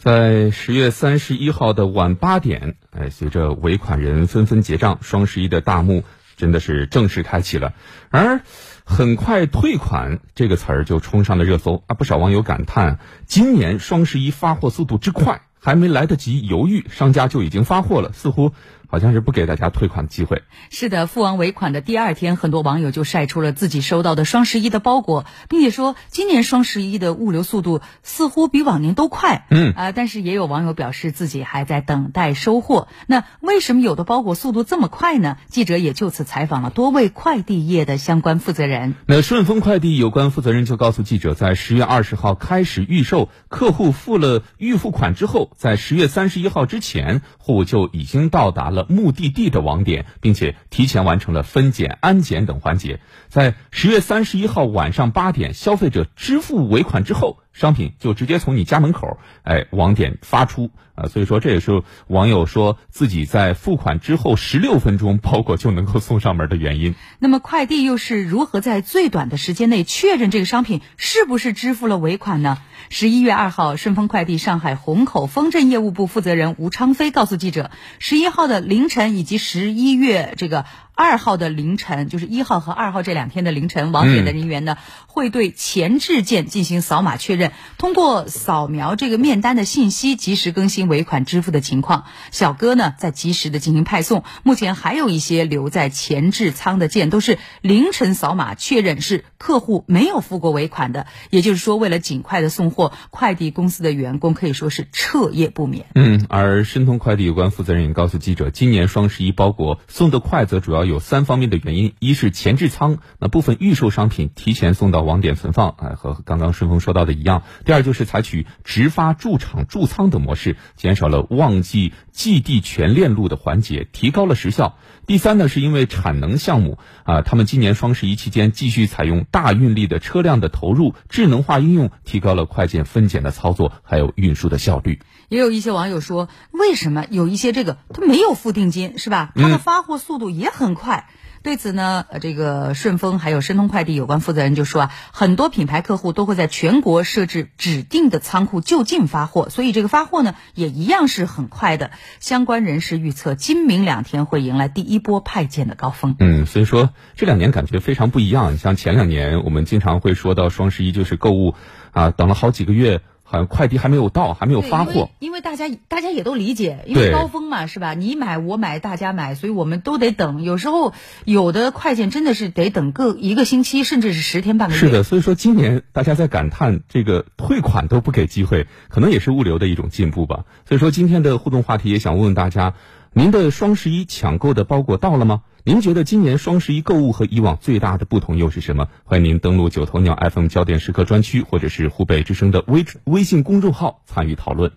[0.00, 6.04] 在十月三十一号的晚八点，哎，随着尾款人纷纷结账，双十一的大幕
[6.38, 7.74] 真的是正式开启了。
[8.08, 8.40] 而
[8.84, 11.92] 很快退款这个词儿就冲上了热搜啊！
[11.92, 18.54] 不少网友感叹，今年双十一发货速度之快，还没来得及犹豫，商家就已经发货了，似乎。
[18.90, 20.42] 好像是不给大家退款的机会。
[20.68, 29.46] 是的，付完尾款的第二天，很多网友就晒出了自己收到的双十一的包裹，并且说今年双十一的物流速度似乎比往年都快。
[29.50, 32.88] 嗯啊，但是也有网友表示自己还在等待收货。
[33.06, 35.36] 那为什么有的包裹速度这么快呢？
[35.48, 38.94] 记者也就此采访了多位快递业的相关负责人。
[39.06, 48.79] 那顺丰快递有关负责人就告诉记者，在十月二十号开始预售，客户付了预付款之后，在十月三十一号之前，货物就已经到达了。
[48.88, 57.38] 目的地的网点，并且提前完成了分拣、安检等环节，在十月三十一号晚上八点，消费者支付尾款之后。
[57.52, 66.94] 商品就直接从你家门口，哎，网点发出啊，所以说这也是网友说自己在付款之后十六分钟包裹就能够送上门的原因。
[67.18, 72.58] 那么快递又是如何在最短的时间内确认这个商品是不是支付了尾款呢？
[72.88, 80.64] 十一月二号，顺丰快递上海虹口丰镇业务部负责人吴昌飞告诉记者，十一号的凌晨以及十一月这个。
[80.92, 84.76] 二号的凌晨，就是一号和二号这两天的凌晨，网点的人员呢
[85.06, 92.04] 会对前置件进行扫码确认，通过扫描这个面单的信息，及时更新尾款支付的情况。
[92.30, 94.24] 小哥呢在及时的进行派送。
[94.42, 101.06] 目前还有一些留在前置仓的件，都是凌晨扫码确认是客户没有付过尾款的。
[101.30, 105.86] 也就是说，为了尽快的送货，快递公司的员工可以说是彻夜不眠。
[105.94, 110.80] 嗯，而申通快递有关负责人也告诉记者，今年双十一包裹送得快，则主要。
[110.90, 135.00] 有三方面的原因：一是前置仓，那部分预售商品提前送到网点存放，哎，和刚刚顺丰说到的一样；第二就是采取直发驻场驻仓的模式，减少了旺季寄递全链路的环节，提高了时效；第三呢，是因为产能项目啊，他们今年双十一期间继续采用大运力的车辆的投入，智能化应用，提高了快件分拣的操作，还有运输的效率。
[135.28, 139.32] 也有一些网友说，为什么有一些这个他没有付定金，是吧？
[139.34, 141.10] 他的发货速度也很快。
[141.42, 151.92] 对此呢，呃，这个顺丰还有申通快递有关负责人就说啊，很多品牌客户都会在全国设置指定的仓库就近发货，所以这个发货呢也一样是很快的。
[152.18, 156.14] 相关人士预测，今明两天会迎来第一波派件的高峰。
[156.18, 158.58] 嗯，所以说这两年感觉非常不一样。
[158.58, 161.54] 像前两年我们经常会说到双十一就是购物
[161.92, 163.00] 啊，等了好几个月。
[163.30, 165.08] 好像快递还没有到，还没有发货。
[165.20, 167.94] 因为大家大家也都理解，因为高峰嘛，是吧？
[167.94, 170.42] 你买我买大家买，所以我们都得等。
[170.42, 170.92] 有时候
[171.24, 174.80] 有的快件真的是得等个一个星期，甚至是十天半个月。
[174.80, 180.44] 是的，所以说今年大家在感叹这个退款都不给机会，可能也是物流的一种进步吧。
[180.68, 182.74] 所以说今天的互动话题也想问问大家。
[183.12, 185.42] 您的双十一抢购的包裹到了吗？
[185.64, 188.86] 您觉得今年双十一购物和以往最大的不同又是什么？
[189.02, 194.70] 欢迎您登录九头鸟 iPhone 焦点时刻专区，或者是湖北之声的微微信公众号参与讨论。